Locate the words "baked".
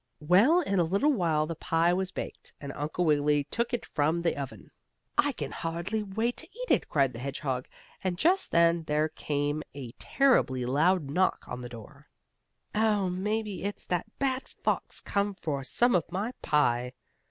2.11-2.53